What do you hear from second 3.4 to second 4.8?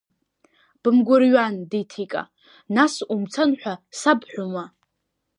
ҳәа сабҳәома?